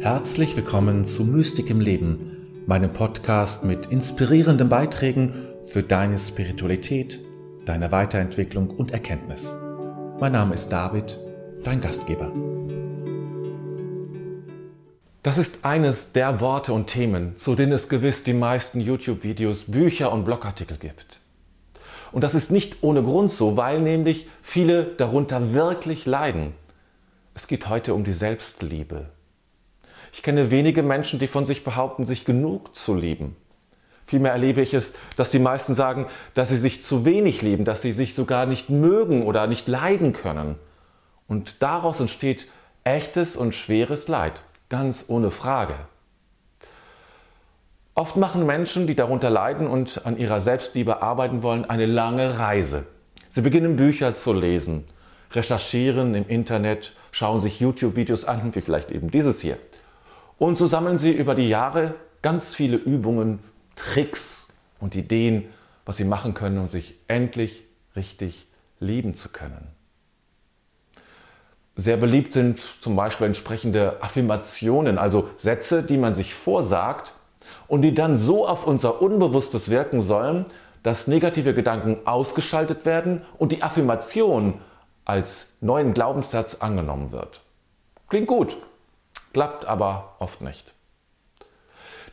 [0.00, 5.34] Herzlich willkommen zu Mystik im Leben, meinem Podcast mit inspirierenden Beiträgen
[5.68, 7.20] für deine Spiritualität,
[7.66, 9.54] deine Weiterentwicklung und Erkenntnis.
[10.18, 11.20] Mein Name ist David,
[11.64, 12.32] dein Gastgeber.
[15.22, 20.12] Das ist eines der Worte und Themen, zu denen es gewiss die meisten YouTube-Videos, Bücher
[20.12, 21.20] und Blogartikel gibt.
[22.10, 26.54] Und das ist nicht ohne Grund so, weil nämlich viele darunter wirklich leiden.
[27.34, 29.10] Es geht heute um die Selbstliebe.
[30.12, 33.36] Ich kenne wenige Menschen, die von sich behaupten, sich genug zu lieben.
[34.06, 37.80] Vielmehr erlebe ich es, dass die meisten sagen, dass sie sich zu wenig lieben, dass
[37.80, 40.56] sie sich sogar nicht mögen oder nicht leiden können.
[41.28, 42.48] Und daraus entsteht
[42.82, 45.74] echtes und schweres Leid, ganz ohne Frage.
[47.94, 52.86] Oft machen Menschen, die darunter leiden und an ihrer Selbstliebe arbeiten wollen, eine lange Reise.
[53.28, 54.86] Sie beginnen Bücher zu lesen,
[55.32, 59.56] recherchieren im Internet, schauen sich YouTube-Videos an, wie vielleicht eben dieses hier.
[60.40, 63.40] Und so sammeln sie über die Jahre ganz viele Übungen,
[63.76, 64.48] Tricks
[64.80, 65.50] und Ideen,
[65.84, 69.68] was sie machen können, um sich endlich richtig lieben zu können.
[71.76, 77.12] Sehr beliebt sind zum Beispiel entsprechende Affirmationen, also Sätze, die man sich vorsagt
[77.68, 80.46] und die dann so auf unser Unbewusstes wirken sollen,
[80.82, 84.58] dass negative Gedanken ausgeschaltet werden und die Affirmation
[85.04, 87.42] als neuen Glaubenssatz angenommen wird.
[88.08, 88.56] Klingt gut,
[89.32, 90.72] klappt aber oft nicht.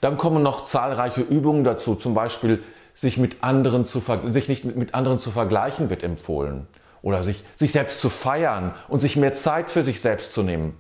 [0.02, 4.94] Dann kommen noch zahlreiche Übungen dazu, zum Beispiel sich, mit anderen zu, sich nicht mit
[4.94, 6.68] anderen zu vergleichen wird empfohlen
[7.02, 10.76] oder sich, sich selbst zu feiern und sich mehr Zeit für sich selbst zu nehmen.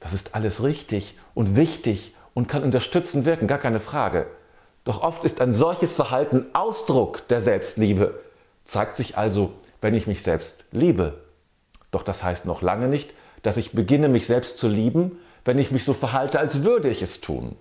[0.00, 4.26] Das ist alles richtig und wichtig und kann unterstützend wirken, gar keine Frage.
[4.84, 8.20] Doch oft ist ein solches Verhalten Ausdruck der Selbstliebe,
[8.64, 11.20] zeigt sich also wenn ich mich selbst liebe.
[11.90, 13.12] Doch das heißt noch lange nicht,
[13.42, 17.02] dass ich beginne, mich selbst zu lieben, wenn ich mich so verhalte, als würde ich
[17.02, 17.56] es tun.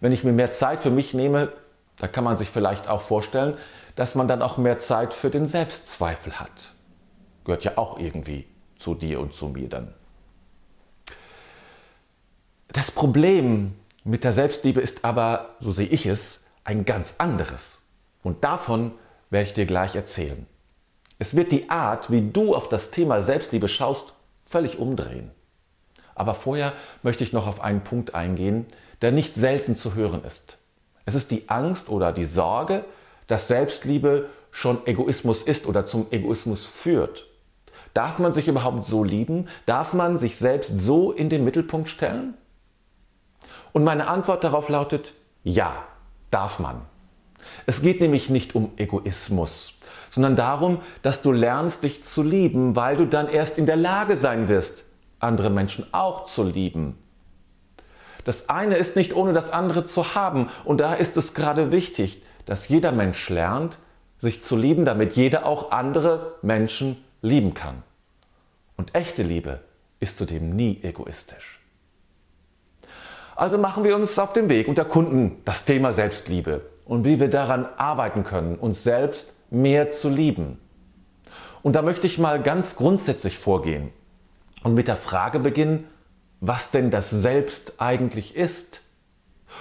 [0.00, 1.52] Wenn ich mir mehr Zeit für mich nehme,
[1.98, 3.56] da kann man sich vielleicht auch vorstellen,
[3.94, 6.74] dass man dann auch mehr Zeit für den Selbstzweifel hat.
[7.44, 9.94] Gehört ja auch irgendwie zu dir und zu mir dann.
[12.68, 13.74] Das Problem
[14.04, 17.86] mit der Selbstliebe ist aber, so sehe ich es, ein ganz anderes.
[18.22, 18.92] Und davon
[19.30, 20.46] werde ich dir gleich erzählen.
[21.18, 24.12] Es wird die Art, wie du auf das Thema Selbstliebe schaust,
[24.42, 25.30] völlig umdrehen.
[26.14, 26.72] Aber vorher
[27.02, 28.66] möchte ich noch auf einen Punkt eingehen,
[29.02, 30.58] der nicht selten zu hören ist.
[31.04, 32.84] Es ist die Angst oder die Sorge,
[33.26, 37.26] dass Selbstliebe schon Egoismus ist oder zum Egoismus führt.
[37.94, 39.48] Darf man sich überhaupt so lieben?
[39.64, 42.34] Darf man sich selbst so in den Mittelpunkt stellen?
[43.72, 45.12] Und meine Antwort darauf lautet,
[45.44, 45.84] ja,
[46.30, 46.82] darf man.
[47.66, 49.74] Es geht nämlich nicht um Egoismus,
[50.10, 54.16] sondern darum, dass du lernst, dich zu lieben, weil du dann erst in der Lage
[54.16, 54.84] sein wirst,
[55.18, 56.98] andere Menschen auch zu lieben.
[58.24, 62.22] Das eine ist nicht ohne das andere zu haben und da ist es gerade wichtig,
[62.44, 63.78] dass jeder Mensch lernt,
[64.18, 67.82] sich zu lieben, damit jeder auch andere Menschen lieben kann.
[68.76, 69.60] Und echte Liebe
[70.00, 71.60] ist zudem nie egoistisch.
[73.34, 77.28] Also machen wir uns auf den Weg und erkunden das Thema Selbstliebe und wie wir
[77.28, 80.58] daran arbeiten können, uns selbst mehr zu lieben.
[81.62, 83.90] Und da möchte ich mal ganz grundsätzlich vorgehen
[84.62, 85.86] und mit der Frage beginnen,
[86.40, 88.82] was denn das Selbst eigentlich ist.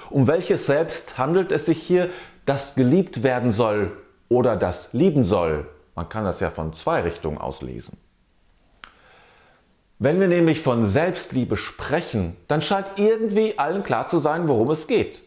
[0.10, 2.10] Um welches Selbst handelt es sich hier,
[2.46, 3.92] das geliebt werden soll
[4.30, 5.68] oder das lieben soll?
[5.96, 7.98] Man kann das ja von zwei Richtungen auslesen.
[9.98, 14.88] Wenn wir nämlich von Selbstliebe sprechen, dann scheint irgendwie allen klar zu sein, worum es
[14.88, 15.24] geht.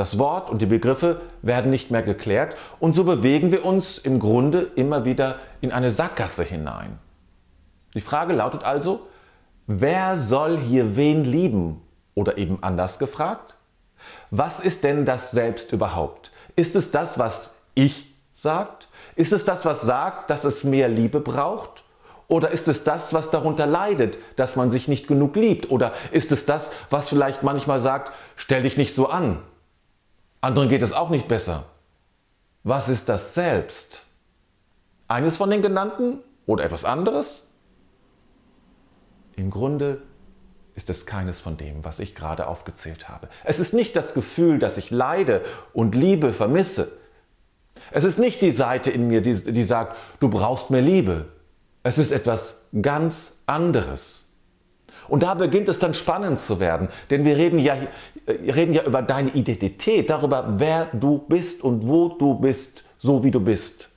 [0.00, 4.18] Das Wort und die Begriffe werden nicht mehr geklärt und so bewegen wir uns im
[4.18, 6.98] Grunde immer wieder in eine Sackgasse hinein.
[7.92, 9.06] Die Frage lautet also,
[9.66, 11.82] wer soll hier wen lieben?
[12.14, 13.58] Oder eben anders gefragt,
[14.30, 16.32] was ist denn das Selbst überhaupt?
[16.56, 18.88] Ist es das, was ich sagt?
[19.16, 21.84] Ist es das, was sagt, dass es mehr Liebe braucht?
[22.26, 25.70] Oder ist es das, was darunter leidet, dass man sich nicht genug liebt?
[25.70, 29.42] Oder ist es das, was vielleicht manchmal sagt, stell dich nicht so an,
[30.40, 31.64] anderen geht es auch nicht besser.
[32.62, 34.06] Was ist das Selbst?
[35.08, 37.48] Eines von den genannten oder etwas anderes?
[39.36, 40.02] Im Grunde
[40.74, 43.28] ist es keines von dem, was ich gerade aufgezählt habe.
[43.44, 46.92] Es ist nicht das Gefühl, dass ich leide und Liebe vermisse.
[47.90, 51.28] Es ist nicht die Seite in mir, die, die sagt, du brauchst mehr Liebe.
[51.82, 54.29] Es ist etwas ganz anderes.
[55.08, 57.76] Und da beginnt es dann spannend zu werden, denn wir reden ja,
[58.26, 63.24] äh, reden ja über deine Identität, darüber, wer du bist und wo du bist, so
[63.24, 63.90] wie du bist.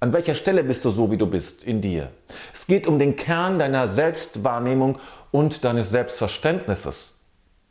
[0.00, 2.10] An welcher Stelle bist du so, wie du bist, in dir?
[2.54, 4.98] Es geht um den Kern deiner Selbstwahrnehmung
[5.30, 7.18] und deines Selbstverständnisses.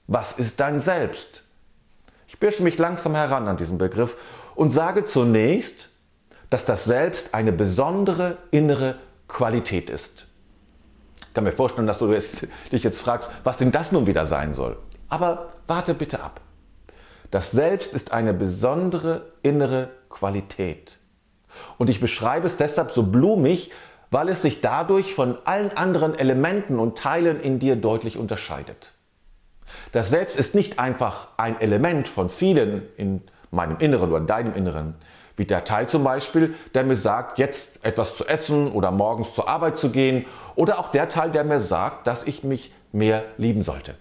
[0.06, 1.44] Was ist dein Selbst?
[2.28, 4.16] Ich birsche mich langsam heran an diesen Begriff
[4.56, 5.90] und sage zunächst,
[6.50, 8.96] dass das Selbst eine besondere innere
[9.28, 10.29] Qualität ist.
[11.30, 14.54] Ich kann mir vorstellen, dass du dich jetzt fragst, was denn das nun wieder sein
[14.54, 14.78] soll.
[15.10, 16.42] Aber warte bitte ab.
[17.30, 20.98] Das Selbst ist eine besondere innere Qualität.
[21.78, 23.72] Und ich beschreibe es deshalb so blumig,
[24.10, 28.94] weil es sich dadurch von allen anderen Elementen und Teilen in dir deutlich unterscheidet.
[29.92, 33.22] Das Selbst ist nicht einfach ein Element von vielen in
[33.52, 34.96] meinem Inneren oder in deinem Inneren,
[35.40, 39.48] wie der Teil zum Beispiel, der mir sagt, jetzt etwas zu essen oder morgens zur
[39.48, 40.26] Arbeit zu gehen,
[40.56, 43.96] oder auch der Teil, der mir sagt, dass ich mich mehr lieben sollte.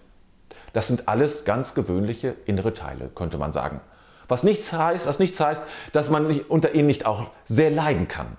[0.73, 3.79] Das sind alles ganz gewöhnliche innere Teile, könnte man sagen.
[4.27, 5.63] Was nichts heißt, was nichts heißt,
[5.93, 8.35] dass man unter ihnen nicht auch sehr leiden kann.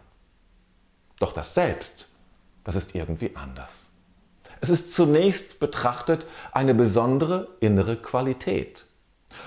[1.19, 2.07] Doch das Selbst,
[2.65, 3.91] das ist irgendwie anders.
[4.61, 8.85] Es ist zunächst betrachtet eine besondere innere Qualität.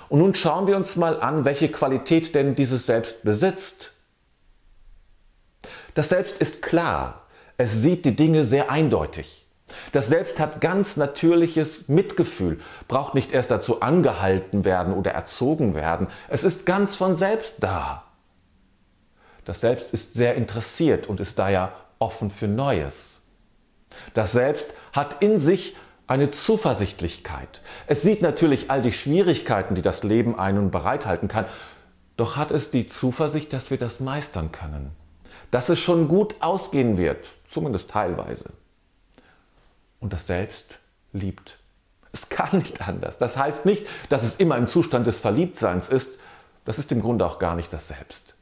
[0.09, 3.93] Und nun schauen wir uns mal an, welche Qualität denn dieses Selbst besitzt.
[5.93, 7.23] Das Selbst ist klar,
[7.57, 9.47] es sieht die Dinge sehr eindeutig.
[9.91, 16.07] Das Selbst hat ganz natürliches Mitgefühl, braucht nicht erst dazu angehalten werden oder erzogen werden.
[16.29, 18.03] Es ist ganz von selbst da.
[19.45, 23.23] Das Selbst ist sehr interessiert und ist daher offen für Neues.
[24.13, 25.75] Das Selbst hat in sich
[26.13, 27.61] eine Zuversichtlichkeit.
[27.87, 31.45] Es sieht natürlich all die Schwierigkeiten, die das Leben einen bereithalten kann,
[32.17, 34.91] doch hat es die Zuversicht, dass wir das meistern können,
[35.49, 38.51] dass es schon gut ausgehen wird, zumindest teilweise
[39.99, 40.77] und das Selbst
[41.13, 41.57] liebt.
[42.11, 43.17] Es kann nicht anders.
[43.17, 46.19] Das heißt nicht, dass es immer im Zustand des Verliebtseins ist.
[46.63, 48.35] Das ist im Grunde auch gar nicht das Selbst.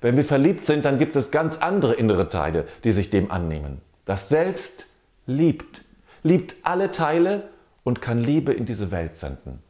[0.00, 3.80] Wenn wir verliebt sind, dann gibt es ganz andere innere Teile, die sich dem annehmen.
[4.04, 4.86] Das Selbst
[5.26, 5.82] liebt,
[6.22, 7.48] liebt alle Teile
[7.84, 9.62] und kann Liebe in diese Welt senden.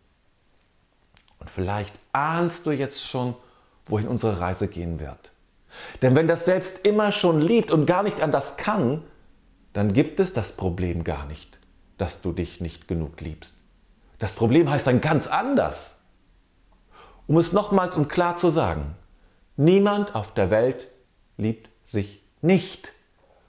[1.38, 3.34] Und vielleicht ahnst du jetzt schon,
[3.86, 5.30] wohin unsere Reise gehen wird.
[6.02, 9.02] Denn wenn das Selbst immer schon liebt und gar nicht anders kann,
[9.72, 11.58] dann gibt es das Problem gar nicht,
[11.96, 13.54] dass du dich nicht genug liebst.
[14.18, 16.04] Das Problem heißt dann ganz anders.
[17.26, 18.96] Um es nochmals und klar zu sagen,
[19.56, 20.88] niemand auf der Welt
[21.36, 22.92] liebt sich nicht.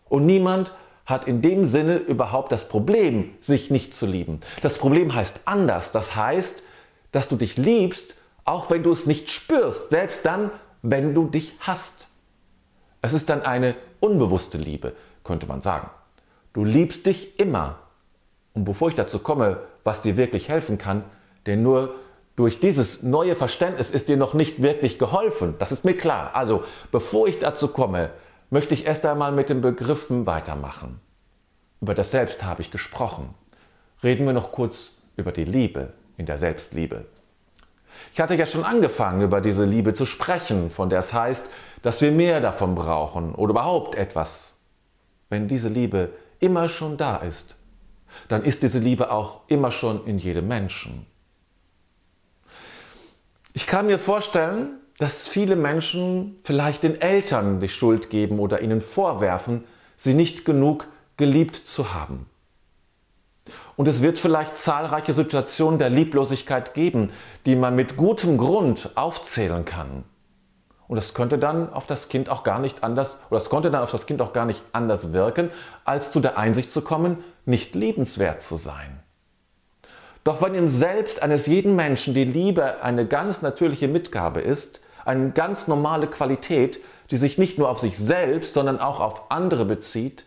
[0.09, 0.73] Und niemand
[1.09, 4.39] hat in dem Sinne überhaupt das Problem, sich nicht zu lieben.
[4.61, 5.91] Das Problem heißt anders.
[5.91, 6.63] Das heißt,
[7.11, 8.15] dass du dich liebst,
[8.45, 10.51] auch wenn du es nicht spürst, selbst dann,
[10.81, 12.09] wenn du dich hast.
[13.01, 15.89] Es ist dann eine unbewusste Liebe, könnte man sagen.
[16.53, 17.79] Du liebst dich immer.
[18.53, 21.03] Und bevor ich dazu komme, was dir wirklich helfen kann,
[21.45, 21.95] denn nur
[22.35, 25.55] durch dieses neue Verständnis ist dir noch nicht wirklich geholfen.
[25.59, 26.31] Das ist mir klar.
[26.35, 28.11] Also, bevor ich dazu komme,
[28.49, 30.99] möchte ich erst einmal mit den Begriffen weitermachen.
[31.81, 33.33] Über das Selbst habe ich gesprochen.
[34.03, 37.05] Reden wir noch kurz über die Liebe in der Selbstliebe.
[38.13, 41.49] Ich hatte ja schon angefangen, über diese Liebe zu sprechen, von der es heißt,
[41.81, 44.57] dass wir mehr davon brauchen oder überhaupt etwas.
[45.29, 46.09] Wenn diese Liebe
[46.39, 47.55] immer schon da ist,
[48.27, 51.05] dann ist diese Liebe auch immer schon in jedem Menschen.
[53.53, 58.81] Ich kann mir vorstellen, dass viele Menschen vielleicht den Eltern die Schuld geben oder ihnen
[58.81, 59.63] vorwerfen,
[59.95, 62.25] sie nicht genug geliebt zu haben.
[63.77, 67.11] Und es wird vielleicht zahlreiche Situationen der Lieblosigkeit geben,
[67.45, 70.03] die man mit gutem Grund aufzählen kann.
[70.89, 73.83] Und das könnte dann auf das Kind auch gar nicht anders, oder es konnte dann
[73.83, 75.49] auf das Kind auch gar nicht anders wirken,
[75.85, 78.99] als zu der Einsicht zu kommen, nicht liebenswert zu sein.
[80.25, 85.31] Doch wenn im Selbst eines jeden Menschen die Liebe eine ganz natürliche Mitgabe ist, eine
[85.31, 86.79] ganz normale Qualität,
[87.11, 90.25] die sich nicht nur auf sich selbst, sondern auch auf andere bezieht,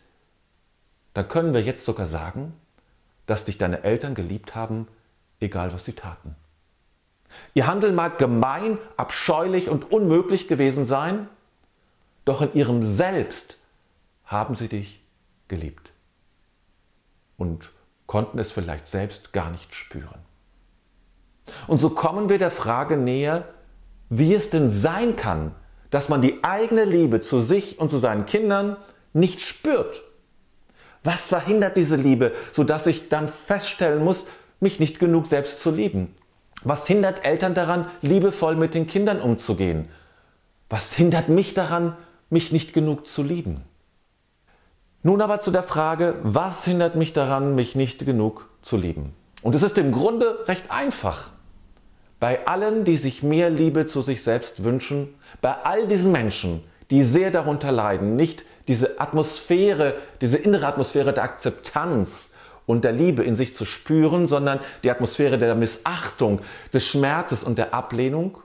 [1.14, 2.54] dann können wir jetzt sogar sagen,
[3.26, 4.88] dass dich deine Eltern geliebt haben,
[5.40, 6.34] egal was sie taten.
[7.54, 11.28] Ihr Handeln mag gemein, abscheulich und unmöglich gewesen sein,
[12.24, 13.58] doch in ihrem Selbst
[14.24, 15.02] haben sie dich
[15.48, 15.90] geliebt
[17.36, 17.70] und
[18.06, 20.20] konnten es vielleicht selbst gar nicht spüren.
[21.66, 23.46] Und so kommen wir der Frage näher,
[24.14, 25.52] wie es denn sein kann,
[25.88, 28.76] dass man die eigene Liebe zu sich und zu seinen Kindern
[29.14, 30.02] nicht spürt.
[31.02, 34.26] Was verhindert diese Liebe, sodass ich dann feststellen muss,
[34.60, 36.14] mich nicht genug selbst zu lieben?
[36.62, 39.88] Was hindert Eltern daran, liebevoll mit den Kindern umzugehen?
[40.68, 41.96] Was hindert mich daran,
[42.28, 43.62] mich nicht genug zu lieben?
[45.02, 49.14] Nun aber zu der Frage, was hindert mich daran, mich nicht genug zu lieben?
[49.40, 51.31] Und es ist im Grunde recht einfach.
[52.22, 56.62] Bei allen, die sich mehr Liebe zu sich selbst wünschen, bei all diesen Menschen,
[56.92, 62.30] die sehr darunter leiden, nicht diese Atmosphäre, diese innere Atmosphäre der Akzeptanz
[62.64, 67.58] und der Liebe in sich zu spüren, sondern die Atmosphäre der Missachtung, des Schmerzes und
[67.58, 68.38] der Ablehnung.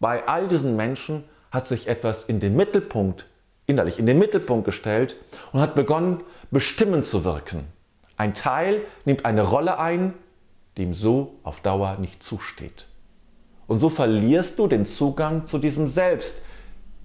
[0.00, 3.24] Bei all diesen Menschen hat sich etwas in den Mittelpunkt,
[3.64, 5.16] innerlich in den Mittelpunkt gestellt
[5.54, 7.68] und hat begonnen, bestimmend zu wirken.
[8.18, 10.12] Ein Teil nimmt eine Rolle ein,
[10.76, 12.87] die ihm so auf Dauer nicht zusteht.
[13.68, 16.34] Und so verlierst du den Zugang zu diesem Selbst,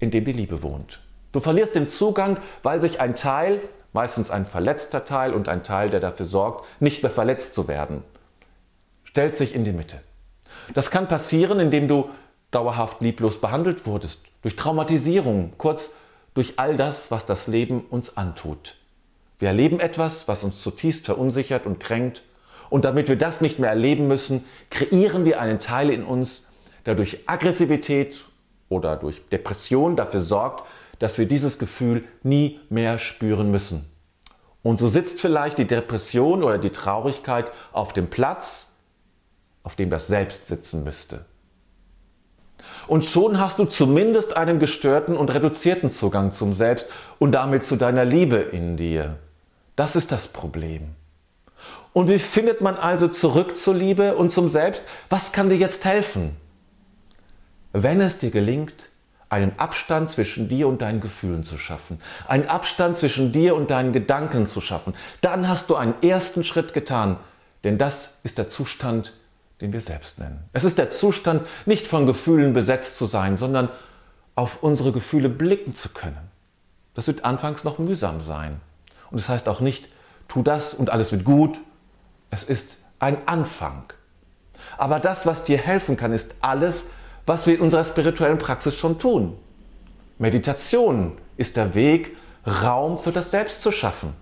[0.00, 0.98] in dem die Liebe wohnt.
[1.30, 3.60] Du verlierst den Zugang, weil sich ein Teil,
[3.92, 8.02] meistens ein verletzter Teil und ein Teil, der dafür sorgt, nicht mehr verletzt zu werden,
[9.04, 10.00] stellt sich in die Mitte.
[10.72, 12.08] Das kann passieren, indem du
[12.50, 15.90] dauerhaft lieblos behandelt wurdest, durch Traumatisierung, kurz
[16.32, 18.76] durch all das, was das Leben uns antut.
[19.38, 22.22] Wir erleben etwas, was uns zutiefst verunsichert und kränkt,
[22.70, 26.46] und damit wir das nicht mehr erleben müssen, kreieren wir einen Teil in uns,
[26.86, 28.16] der durch Aggressivität
[28.68, 30.64] oder durch Depression dafür sorgt,
[30.98, 33.90] dass wir dieses Gefühl nie mehr spüren müssen.
[34.62, 38.72] Und so sitzt vielleicht die Depression oder die Traurigkeit auf dem Platz,
[39.62, 41.24] auf dem das Selbst sitzen müsste.
[42.86, 46.86] Und schon hast du zumindest einen gestörten und reduzierten Zugang zum Selbst
[47.18, 49.16] und damit zu deiner Liebe in dir.
[49.76, 50.94] Das ist das Problem.
[51.92, 54.82] Und wie findet man also zurück zur Liebe und zum Selbst?
[55.10, 56.36] Was kann dir jetzt helfen?
[57.76, 58.88] Wenn es dir gelingt,
[59.28, 63.92] einen Abstand zwischen dir und deinen Gefühlen zu schaffen, einen Abstand zwischen dir und deinen
[63.92, 67.16] Gedanken zu schaffen, dann hast du einen ersten Schritt getan,
[67.64, 69.12] denn das ist der Zustand,
[69.60, 70.44] den wir selbst nennen.
[70.52, 73.70] Es ist der Zustand, nicht von Gefühlen besetzt zu sein, sondern
[74.36, 76.30] auf unsere Gefühle blicken zu können.
[76.94, 78.60] Das wird anfangs noch mühsam sein.
[79.10, 79.88] Und das heißt auch nicht,
[80.28, 81.58] tu das und alles wird gut.
[82.30, 83.82] Es ist ein Anfang.
[84.78, 86.90] Aber das, was dir helfen kann, ist alles,
[87.26, 89.36] was wir in unserer spirituellen Praxis schon tun.
[90.18, 92.16] Meditation ist der Weg,
[92.46, 94.14] Raum für das Selbst zu schaffen.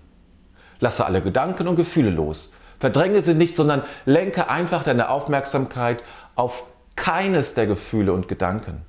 [0.79, 2.53] Lasse alle Gedanken und Gefühle los.
[2.79, 6.03] Verdränge sie nicht, sondern lenke einfach deine Aufmerksamkeit
[6.35, 8.81] auf keines der Gefühle und Gedanken.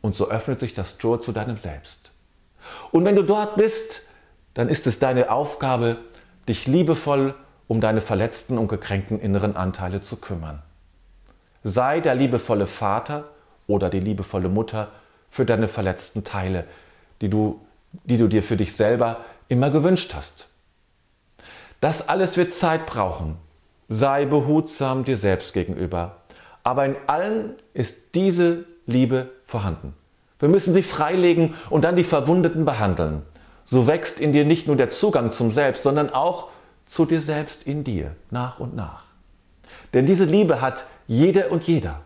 [0.00, 2.12] Und so öffnet sich das Tor zu deinem Selbst.
[2.90, 4.02] Und wenn du dort bist,
[4.54, 5.96] dann ist es deine Aufgabe,
[6.48, 7.34] dich liebevoll
[7.66, 10.62] um deine verletzten und gekränkten inneren Anteile zu kümmern.
[11.62, 13.24] Sei der liebevolle Vater
[13.66, 14.88] oder die liebevolle Mutter
[15.30, 16.64] für deine verletzten Teile,
[17.20, 17.60] die du,
[18.04, 20.48] die du dir für dich selber immer gewünscht hast.
[21.80, 23.36] Das alles wird Zeit brauchen.
[23.88, 26.16] Sei behutsam dir selbst gegenüber.
[26.62, 29.94] Aber in allen ist diese Liebe vorhanden.
[30.38, 33.22] Wir müssen sie freilegen und dann die Verwundeten behandeln.
[33.64, 36.48] So wächst in dir nicht nur der Zugang zum Selbst, sondern auch
[36.86, 39.04] zu dir selbst in dir, nach und nach.
[39.92, 42.00] Denn diese Liebe hat jede und jeder,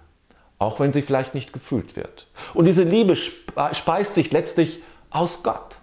[0.59, 2.27] auch wenn sie vielleicht nicht gefühlt wird.
[2.55, 5.77] Und diese Liebe speist sich letztlich aus Gott.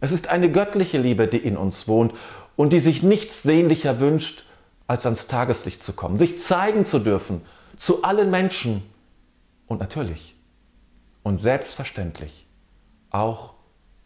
[0.00, 2.14] Es ist eine göttliche Liebe, die in uns wohnt
[2.56, 4.44] und die sich nichts sehnlicher wünscht,
[4.86, 7.42] als ans Tageslicht zu kommen, sich zeigen zu dürfen
[7.76, 8.82] zu allen Menschen
[9.66, 10.34] und natürlich
[11.22, 12.46] und selbstverständlich
[13.10, 13.54] auch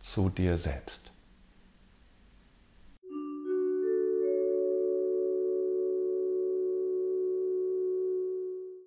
[0.02, 1.11] zu dir selbst.